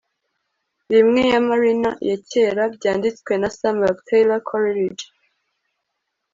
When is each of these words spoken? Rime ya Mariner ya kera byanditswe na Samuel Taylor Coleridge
Rime 0.89 1.23
ya 1.33 1.39
Mariner 1.49 1.95
ya 2.09 2.17
kera 2.31 2.63
byanditswe 2.75 3.31
na 3.41 3.49
Samuel 3.57 3.95
Taylor 4.07 4.41
Coleridge 4.49 5.05